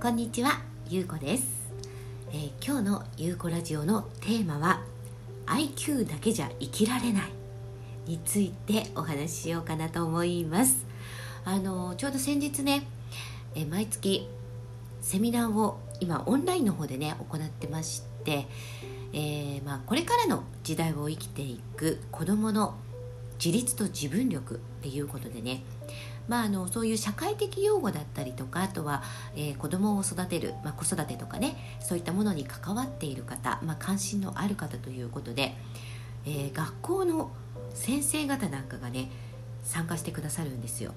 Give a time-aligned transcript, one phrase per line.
[0.00, 1.44] こんにちは、ゆうこです、
[2.32, 4.80] えー今日のゆうこラジオのテーマは
[5.44, 7.22] IQ だけじゃ生きられない
[8.06, 10.86] についてお話ししようかなと思います。
[11.44, 12.86] あのちょうど先日ね、
[13.54, 14.26] えー毎月
[15.02, 18.46] セミナーを今オンラインの方でね行ってまして、
[19.12, 22.74] えーまあ、これからの時代を生きていく子どもの
[23.42, 25.62] 自立と自分力っていうことでね
[26.30, 29.02] まあ、あのそういう社会的用語だったりとかあとは、
[29.34, 35.56] えー子供を育てる、まあ、子育てとかねそういったものに関わっている方、まあ、関心のある方ということで、
[36.24, 37.32] えー学校の
[37.74, 39.10] 先生方なんかがね
[39.64, 40.94] 参加してくださるんですよ。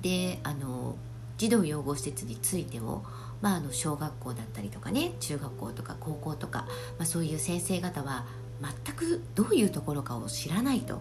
[0.00, 0.96] であの
[1.38, 3.04] 児童養護施設についても、
[3.40, 6.66] まあ、あの小学校だったりとかね中学校とか高校とか、
[6.98, 8.26] まあ、そういう先生方は
[8.60, 11.00] 全くどういうところかを知らないと。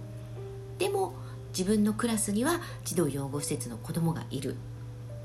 [0.77, 1.13] でも
[1.57, 4.55] 自分のクラスには児童養護施設の子供がいる。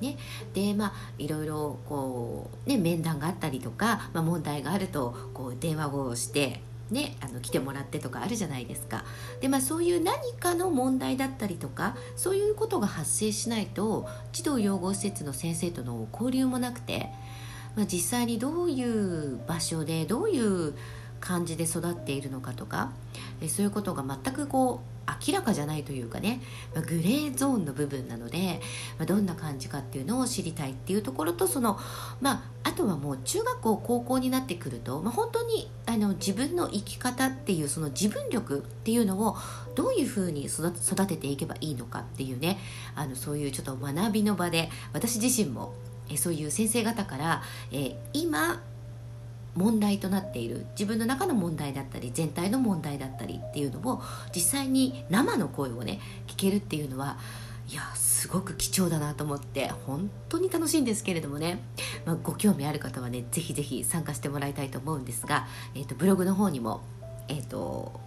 [0.01, 0.19] ね、
[0.53, 9.05] でまあいろいろこう、ね、面談があったりとか、まあ、問題があるとこう電話をして、ね、あの来てもらってとかあるじゃないですか
[9.41, 17.09] で、まあ、そういう何かの問題だったりとかそういうことが発生しないと児童養護施設の先生との交流もなくて、
[17.75, 20.75] まあ、実際にどういう場所でどういう
[21.21, 22.93] 感じで育っているのかとか
[23.41, 24.97] えそういうことが全くこう
[25.29, 26.41] 明らかじゃないというかね、
[26.75, 28.61] まあグレーゾーンの部分なので、
[28.99, 31.79] まあどんな感じかっていうのを知りたいっていうところとその、
[32.21, 32.33] ま
[32.65, 39.37] あ、あとはもう中学校高校になってくると、まあ、本当にあの自分の生き方っていうその自分力っていうのを
[39.75, 40.73] どういうふうに育
[41.07, 42.59] てていけばいいのかっていうね
[42.95, 45.75] あのそういうちょっと学びの場で私自身も
[46.09, 48.63] えそういう先生方から、え今
[49.57, 50.67] 問題となっている。
[50.73, 54.03] 自分の中の問題だったり全体の問題だったりっていうのを
[54.35, 57.19] 実際に生の声をね聞けるっていうのは
[57.69, 61.59] いやすごく貴重だなと思って本当に楽しいんですけれどもね、
[62.05, 66.83] まあ、ご興味ある方はねぜひぜひ参加してもらいたいと思うんですが、えー、とブログの方にも、
[67.29, 68.01] えー、と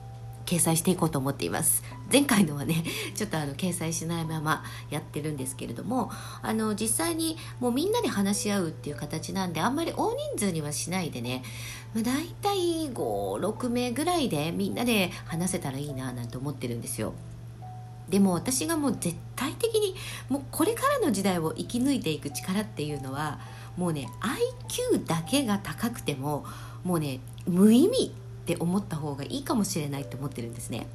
[0.50, 1.84] 掲載していこうと思っています。
[2.12, 2.84] 前回のはね
[3.14, 6.10] ちょっとあの掲載しないままやってるんですけれども
[6.42, 11.44] あの実際にもうみんなで話し合うっていう形なんであんまり大人数にはしないでね、
[11.94, 17.14] まあ、大体56名ぐらいでみんなで話せたらいいななんて思ってるんですよ。
[18.10, 19.94] でも私がもう絶対的に
[20.30, 23.40] もうこれからの時代を生き抜いていく力っていうのは
[23.78, 24.10] もうね
[24.68, 26.44] IQ だけが高くても
[26.84, 28.12] もうね無意味。
[28.50, 30.88] って思った方がいいかもしれないと思ってるんですね。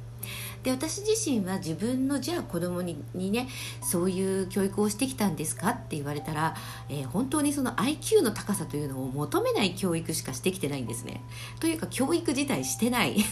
[0.63, 3.47] で私自身は自分のじゃあ子供ににね
[3.81, 6.55] そういう教育をしてきたんですかって言われたら、
[6.89, 11.21] えー本当にその IQ の高さというのを求めない教育しかしてきてないんですね。
[11.61, 13.23] というか教育自体してない。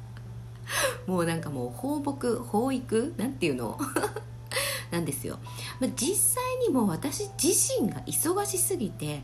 [1.06, 3.78] もうなんかもう放牧放育なんていうの？
[4.90, 5.38] なんですよ、
[5.78, 9.22] まあ、実際にも私自身が忙しすぎて、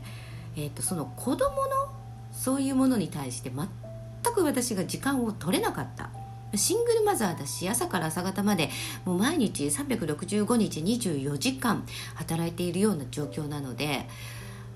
[0.55, 1.91] えー、とその子供の
[2.31, 3.67] そういうものに対して全
[4.37, 6.09] く私が時間を取れなかった
[6.55, 8.69] シングルマザーだし朝から朝方まで
[9.03, 14.07] もう毎日365日24時間働いているような状況なので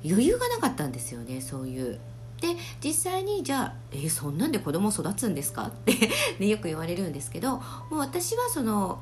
[0.04, 2.00] 余裕がなかったんですよねそういう
[2.42, 5.94] で実際にじゃあ「えーそんなんで子供育つんですか?」って、
[6.40, 9.00] ね、よく言われるんですけどもう私はその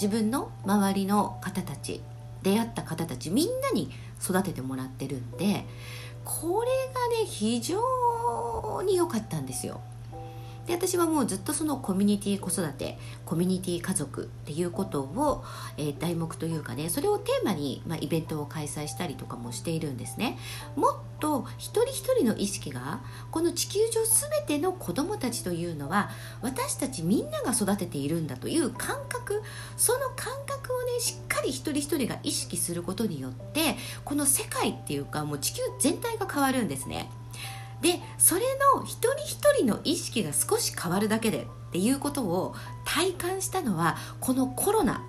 [0.00, 2.00] 自分の周りの方たち
[2.42, 5.66] 出会った方たちみんなに育ててもらってるんで
[6.24, 7.78] これがね非常
[8.70, 9.80] 常に良かったんですよ。
[10.66, 15.44] で私はもうずっとそのコミュニティ子育てコミュニティ家族っていうことを、
[15.76, 20.38] えー題目というかねそれをテーマに、まあ、イベントを開催したりとかもしているんですね
[20.76, 23.00] もっと一人一人の意識が
[23.30, 26.10] この地球上全ての子どもたちというのは
[26.40, 29.42] 私たちみんなが育てているんだという感覚
[29.76, 37.10] その感覚をねしっかり一人一人が意識することによってこの世界っていうかもう地球全体が変わるんですね
[37.80, 38.42] でそれ
[38.76, 42.54] の一人一人の意識が少し変わるだけでっていうことを
[42.84, 45.02] 体感したのはこのコロナ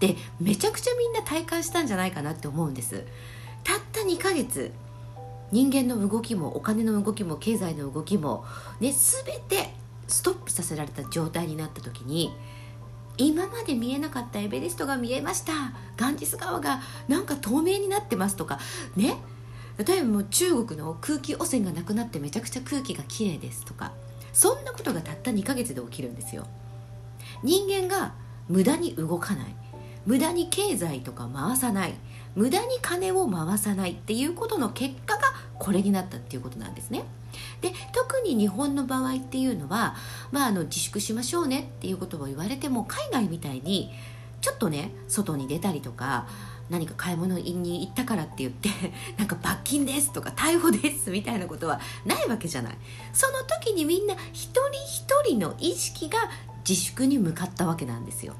[0.00, 3.04] でめちゃくちゃみんな体感したんじゃないかなって思うんです。
[3.64, 4.72] たった2ヶ月
[5.50, 8.44] 人間の動きもお金の動きも経済の動きも
[8.80, 9.72] ね全て
[10.06, 12.32] ストップさせられた状態になった時に
[13.18, 15.52] 今まで見えなかったエベレストが見えました。
[15.96, 18.60] ガンジス川がなんか透明になってますとか
[18.96, 19.16] ね。
[19.84, 23.92] 例えばもう中国の空気汚染がなくなってめちゃくちゃ空気がきれいですとか
[24.32, 26.46] そんなことがたった2ヶ月で起きるんですよ。
[27.42, 28.14] 人間が
[28.48, 29.54] 無駄に動かない
[30.06, 31.94] 無駄に経済とか回さない
[32.34, 35.22] 無駄に金を回さないっていうことの結果が
[35.58, 37.04] これになったっていうことなんですね。
[37.60, 39.96] で特に日本の場合っていうのは、
[40.30, 43.92] まあ、あの自粛しましょうねっていうことを言われても海外みたいに
[44.40, 46.26] ちょっとね外に出たりとか
[46.70, 48.68] 何か買い物に行ったからって言って
[49.16, 52.78] なんか罰金ですとか逮捕ですみたいなことはないわけじゃない。
[53.12, 56.18] その時にみんな一人一人の意識が
[56.68, 58.34] 自粛に向かったわけなんですよ。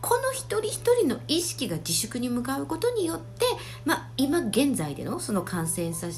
[0.00, 3.44] この一人一人の意識が自粛に向かうことによって、
[3.84, 6.10] まあ、今現在でのその感染者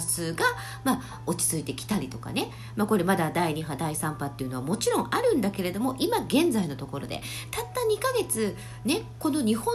[0.00, 0.44] 数が、
[0.84, 9.74] まあ、落ち着いてきたりとかね、まあ、これまだ第2波第3波っていうのはもちろんあるんだけれども今現在のところでたった2ヶ月ねこの日本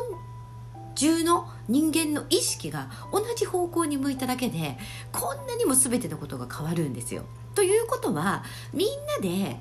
[0.96, 4.78] 中の人間の意識が同じ方向に向いただけで
[5.12, 7.24] こんなにも全てのことが変わるんですよ。
[7.54, 8.44] ということは
[8.74, 9.60] みんなで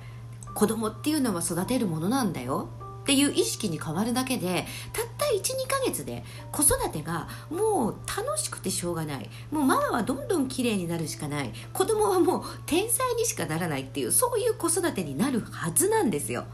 [0.55, 2.69] 子供っていうのは育てるものなんだよ。
[3.03, 4.65] っていう意識に変わるだけで
[4.95, 9.29] たった12ヶ月で子育てがもう楽しくてしょうがない。
[9.51, 11.53] もうママはどんどん綺麗になるしかない。
[11.75, 16.47] 子供はもう天才にしかならないっていうそういう子育てになるはずなんですよ。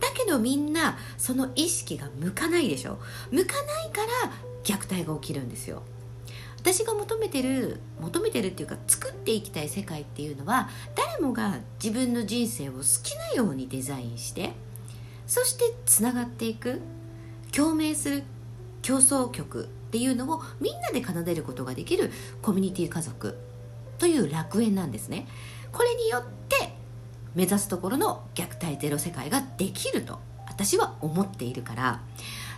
[0.00, 2.98] だけどみんなその意識が向かないでしょ。
[3.30, 4.32] 向かないから
[4.64, 5.82] 虐待が起きるんですよ。
[6.58, 14.52] 私が求めてる求めてるっていうか作っていきたい世界っていうのは誰もが自分の人生を好きなようにデザインして
[15.26, 16.80] そしてつながっていく
[17.52, 18.22] 共鳴する
[18.82, 22.10] 競争曲っていうのをみんなで奏でることができる
[22.42, 23.38] コミュニティ家族
[23.98, 25.26] という楽園なんですね。
[25.72, 26.77] これによって
[27.38, 30.18] 目指すところの虐待ゼロ世界ができると
[30.48, 32.00] 私は思っているから。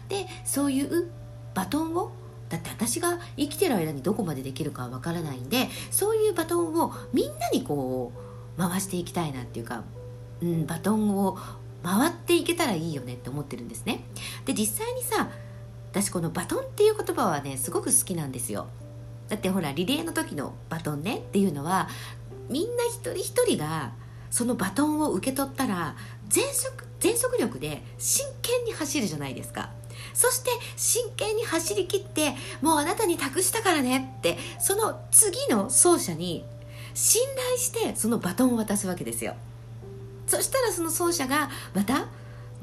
[0.08, 1.10] でそういう
[1.54, 2.10] バトンを
[2.48, 8.12] だって私が生きてる間にどこまでできるかはわからないんでそういうバトンをみんなにこ
[8.56, 9.84] う回していきたいなっていうか、
[10.40, 11.38] うん、バトンを
[11.84, 14.02] 回っていけたらいいよねって思ってるんですね。
[14.46, 15.28] で実際にさ
[15.92, 18.66] 私このバトンっていう言葉はねすごく好きなんですよ。
[19.28, 21.88] だってほらリレーの時のバトンねっていうのは
[22.48, 23.92] みんな一人一人が
[24.30, 25.96] そのバトンを受け取ったら
[26.28, 29.70] 全速全速力で真剣に走るじゃないですか。
[30.14, 36.44] そして真剣に走り切ってもうあなたに託したからねってその次の走者に
[36.94, 39.34] 信頼してそのバトンを渡すわけですよ。
[40.26, 42.06] そしたらその走者がまた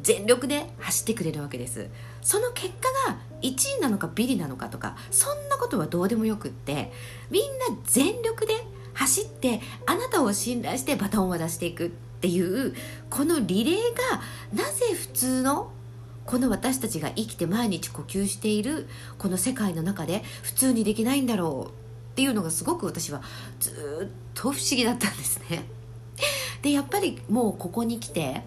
[0.02, 1.90] 全力で走ってくれるわけです。
[2.22, 6.92] その結果が1位なのかビリなのかとかそんなことはどうでもよくって
[7.30, 7.50] みんな
[7.86, 8.54] 全力で
[8.98, 11.90] 走ってあなたを信頼してバトンを渡していくっ
[12.20, 12.74] ていう
[13.12, 13.76] このリレー
[14.56, 15.72] がなぜ普通の
[16.26, 18.88] この私たちが生きて毎日呼吸している
[19.20, 23.22] この世界の中で普通にできないんだろうっていうのがすごく私は
[23.60, 25.64] ずっと不思議だったんですね。
[26.64, 28.42] でやっぱりもうここに来て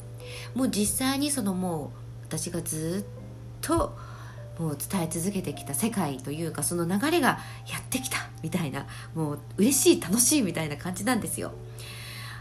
[0.55, 1.93] もう実際にそのも
[2.23, 3.97] う私がずっと
[4.61, 11.53] もう伝え続けてきた世界というかその流れがやってきたみたいなもう嬉しい楽しいみたいな感じなんですよ。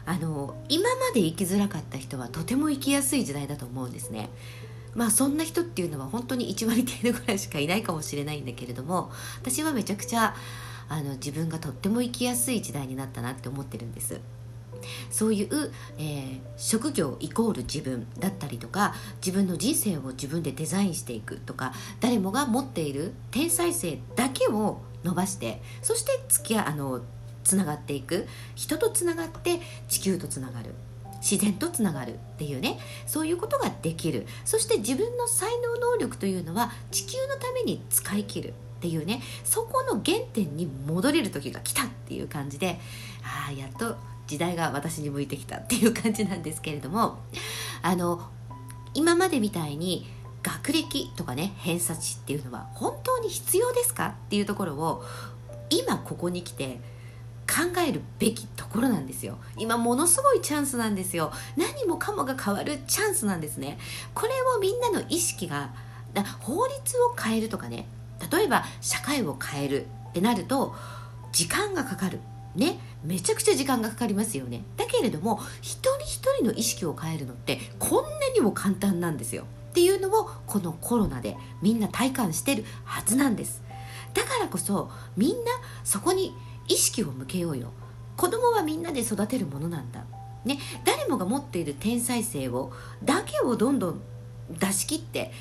[0.05, 4.29] あの今まで生きづらかった人はとても生きやすい時代だと思うんですね。
[4.95, 10.35] まあそんな人っていうのは本当に1割程度ぐらいしかいないかもしれないんだけれども私はめちゃくちゃ
[10.89, 14.19] あの自分がとっても生きやすい時代になったなって思ってるんです。
[15.09, 18.93] そういう、えー、職業イコール自分だったりとか
[19.25, 27.01] 自分の人生を自分でデザインしていくとか誰もが持っている天才性だけを伸ばしてそして付き合あの
[27.49, 28.27] つながっていく。
[28.55, 30.75] 人とつながって地球とつながる。
[31.19, 32.79] 自然とつながるっていうね。
[33.07, 34.27] そういうことができる。
[34.45, 39.21] そして自分の才能能力というのは地球のために使い切るっていうね。
[39.43, 42.79] そこの原点に戻れる時が来たっていう感じで
[43.23, 43.97] ああやっと
[44.29, 47.17] 時代が私に向いてきたっていう感じなんですけれども
[47.81, 48.21] あの
[48.93, 50.07] 今までみたいに
[50.43, 55.03] 学歴とかね偏差値っていうのは本当に必要ですかっていうところを
[55.71, 56.79] 今ここに来て
[57.47, 59.39] 考えるべきところなんですよ。
[59.57, 61.33] 今ものすごいチャンスなんですよ。
[61.57, 63.79] 何もかもが変わるチャンスなんですね。
[64.13, 65.71] これをみんなの意識が
[66.41, 67.87] 法律を変えるとかね
[68.31, 70.75] 例えば社会を変えるってなると
[71.31, 72.19] 時間がかかる。
[72.55, 74.63] ねめちゃくちゃ時間がかかりますよね。
[74.77, 79.45] だけれども一人一人の意識を変えるのってこんなにも簡単なんですよ。
[79.69, 83.61] っていうのをこのコロナでみんな体感してるはずなんです。
[84.13, 85.35] だからこそみんな
[85.83, 86.33] そこに
[86.67, 87.71] 意識を向けようよ。
[88.17, 90.03] 子供はみんなで育てるものなんだ。
[90.45, 92.71] ね誰もが持っている天才性を
[93.03, 94.01] だけをどんどん
[94.57, 95.31] 出し切って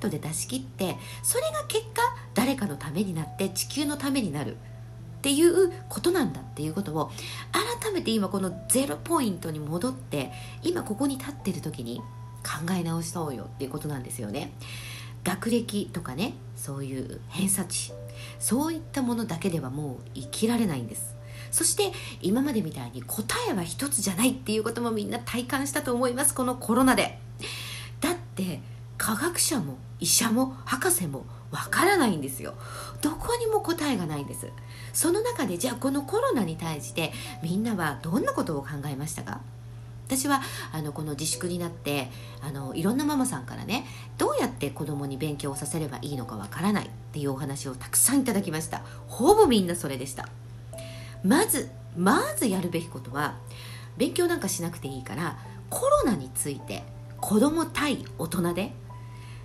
[0.00, 2.02] 1000%で出し切ってそれが結果
[2.34, 4.56] 誰かのためになって地球のためになる。
[5.26, 7.10] っていうことなんだっていうことを
[7.50, 10.30] 改めて今このゼロポイントに戻って
[10.62, 12.00] 今ここに立ってる時に
[12.44, 14.52] 考え直しそうよっていうことなんですよね。
[15.24, 17.92] 学歴とかねそういう偏差値
[18.38, 21.16] そういったものだけではもう生きられないんです。
[21.50, 21.90] そして
[22.22, 27.18] 今までみたいに答えは一つじゃないっていうこともみんな体感したと思いますこのコロナで。
[28.00, 28.60] だって
[28.96, 32.54] 科学者も医者も博士もわからないんですよ。
[33.02, 34.48] どこにも答えがないんです。
[34.92, 37.12] その中でじゃあこのコロナに対して
[37.42, 39.40] みんなはどんなことを考えましたか？
[40.06, 40.40] 私は
[40.72, 42.10] あのこの自粛になって
[42.40, 43.84] あのいろんなママさんからね
[44.18, 48.82] どうやって子供に勉強をさせればいいのかわからないっていうお話をたくさんいただきました。
[49.08, 50.28] ほぼみんなそれでした。
[51.24, 53.34] まずまずやるべきことは
[53.96, 55.38] 勉強なんかしなくていいから
[55.70, 56.84] コロナについて
[57.20, 58.72] 子供対大人で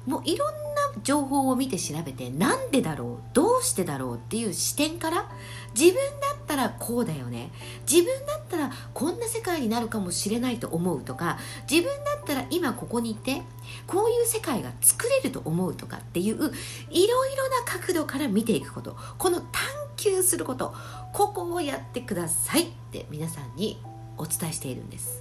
[0.06, 0.61] もういろん
[1.04, 5.30] 情報を見て調べてなんでだろうどうしてだろうっていう視点から
[5.74, 7.52] 自分だったらこうだよね。
[7.90, 11.38] 自分だったらこんな世界になるかもしれないと思うとか
[11.70, 13.42] 自分だったら今ここにいて
[13.88, 18.98] こういう世界が作れると思うとかっていういろいろな角度から見ていくこと。
[19.18, 19.62] この探
[19.96, 20.74] 求すること。
[21.14, 23.82] ここをやってくださいって皆さんに
[24.18, 25.21] お伝えしているんです。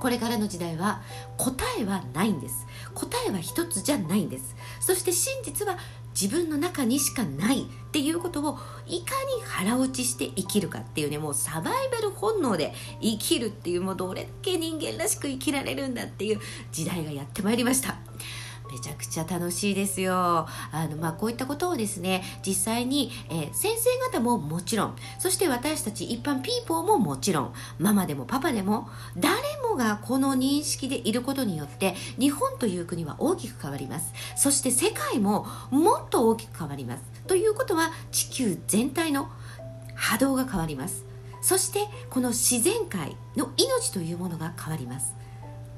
[0.00, 1.02] これからの時代は
[1.36, 2.66] 答えはないんです。
[2.94, 4.54] 答えは一つじゃないんです。
[4.80, 5.76] そして真実は
[6.20, 16.40] 自分の中にしかないっていうことをいかに腹落ちして生きるかっていうねもうサバイバル本能で生きるっていうもうどれだけ人間らしく生きられるんだっていう
[16.72, 17.96] 時代がやってまいりました。
[18.70, 20.14] めちゃくちゃ楽しいですよ。
[20.14, 20.46] あ
[20.90, 29.36] の、まあ、こういったことをですね、実際に、えー、先生方ももちろん、そして私たち一般ピーポーももちろん、ママでもパパでも、誰
[29.68, 34.12] もがこの認識でいることによって、日本という国は大きく変わります。
[34.36, 37.02] そして世界ももっと大きく変わります。
[37.26, 39.28] ということは、地球全体の
[39.94, 41.08] 波動が変わります。
[41.40, 45.14] そしてこの自然界の命というものが変わります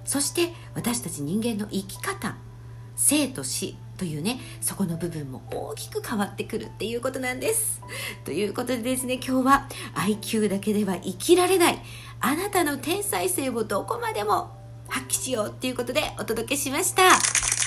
[0.05, 2.37] そして私たち人間の生き方
[2.97, 7.83] 生と死というねそこの部分も大きく変わってくるっていうことなんです。
[8.25, 11.79] ということでですね今日は IQ だけでは生きられない
[12.21, 17.60] あなたの天才性をどこまでも発揮しようっていうことでお届けしました。